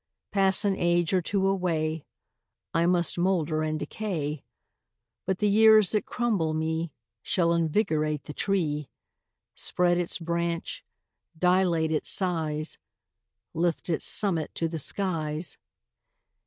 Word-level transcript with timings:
Pass 0.31 0.65
an 0.65 0.75
age 0.77 1.13
or 1.13 1.21
two 1.21 1.45
away, 1.47 2.05
I 2.73 2.87
must 2.87 3.19
moulder 3.19 3.61
and 3.61 3.77
decay, 3.79 4.43
But 5.27 5.37
the 5.37 5.47
years 5.47 5.91
that 5.91 6.07
crumble 6.07 6.55
me 6.55 6.91
Shall 7.21 7.53
invigorate 7.53 8.23
the 8.23 8.33
tree, 8.33 8.89
Spread 9.53 9.99
its 9.99 10.17
branch, 10.17 10.83
dilate 11.37 11.91
its 11.91 12.09
size, 12.09 12.79
Lift 13.53 13.89
its 13.91 14.05
summit 14.05 14.49
to 14.55 14.67
the 14.67 14.79
skies. 14.79 15.59